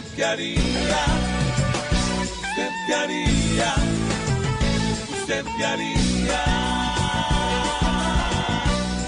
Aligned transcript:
¿Usted 0.00 0.14
qué 0.16 0.24
haría? 0.24 1.04
¿Usted 2.22 2.70
qué 2.86 2.94
haría? 2.94 3.74
¿Usted 5.12 5.44
qué 5.58 5.64
haría? 5.66 6.44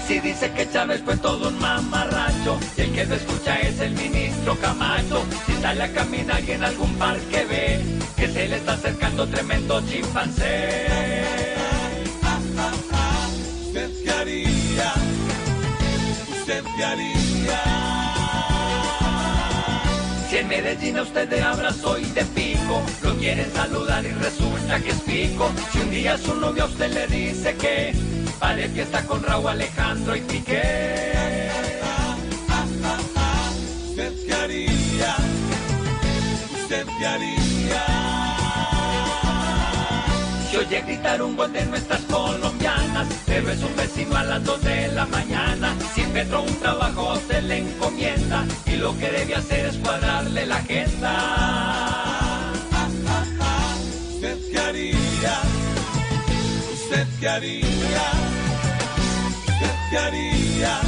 Si 0.07 0.19
dice 0.19 0.51
que 0.51 0.69
Chávez 0.71 1.01
fue 1.03 1.17
todo 1.17 1.49
un 1.49 1.57
mamarracho 1.57 2.59
y 2.77 2.81
el 2.81 2.93
que 2.93 3.05
no 3.07 3.15
escucha 3.15 3.59
es 3.61 3.79
el 3.79 3.93
ministro 3.93 4.55
Camacho. 4.59 5.25
Si 5.47 5.53
sale 5.63 5.83
a 5.83 5.93
caminar 5.93 6.43
y 6.43 6.51
en 6.51 6.63
algún 6.63 6.93
parque 6.95 7.43
ve 7.45 7.81
que 8.15 8.27
se 8.27 8.47
le 8.47 8.57
está 8.57 8.73
acercando 8.73 9.27
tremendo 9.27 9.81
chimpancé. 9.87 10.85
¿Usted 13.65 13.89
qué 14.03 14.11
haría? 14.11 14.93
¿Usted 16.37 16.63
qué 16.77 16.85
haría? 16.85 17.92
Si 20.33 20.39
en 20.39 20.47
Medellín 20.47 20.97
a 20.97 21.03
usted 21.03 21.29
de 21.29 21.43
abrazo 21.43 21.99
y 21.99 22.05
de 22.05 22.25
pico 22.25 22.81
lo 23.03 23.15
quieren 23.17 23.53
saludar 23.53 24.03
y 24.03 24.09
resulta 24.13 24.79
que 24.79 24.89
es 24.89 24.99
pico. 25.01 25.51
Si 25.71 25.77
un 25.77 25.91
día 25.91 26.17
su 26.17 26.33
novio 26.33 26.63
a 26.63 26.65
usted 26.65 26.91
le 26.91 27.05
dice 27.05 27.55
que 27.55 27.93
vale 28.39 28.67
fiesta 28.69 29.05
con 29.05 29.21
Raúl 29.21 29.49
Alejandro 29.49 30.15
y 30.15 30.21
Piqué. 30.21 31.51
¿Usted 33.89 34.11
qué 34.25 34.33
haría? 34.33 35.15
¿Usted 36.63 36.87
qué 36.97 37.05
haría? 37.05 37.85
Si 40.49 40.57
oye 40.57 40.81
gritar 40.81 41.21
un 41.21 41.35
gol 41.35 41.53
de 41.53 41.63
nuestras 41.67 42.01
colombianas, 42.05 42.42
Petro 46.23 46.43
un 46.43 46.55
trabajo 46.55 47.19
se 47.27 47.41
le 47.41 47.57
encomienda 47.57 48.45
y 48.65 48.77
lo 48.77 48.97
que 48.97 49.11
debe 49.11 49.35
hacer 49.35 49.65
es 49.65 49.75
cuadrarle 49.75 50.45
la 50.45 50.55
agenda. 50.55 52.53
¿Usted 54.13 54.37
qué 54.49 54.59
haría? 54.59 55.41
¿Usted 56.71 57.07
qué 57.19 57.27
haría? 57.27 58.05
¿Usted 59.49 59.75
qué 59.89 59.97
haría? 59.97 60.79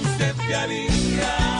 ¿Usted 0.00 0.34
qué 0.48 0.54
haría? 0.56 1.59